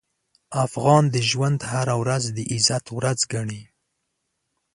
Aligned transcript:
افغان 0.65 1.03
د 1.13 1.15
ژوند 1.29 1.59
هره 1.71 1.95
ورځ 2.01 2.23
د 2.35 2.37
عزت 2.53 2.85
ورځ 2.97 3.19
ګڼي. 3.33 3.63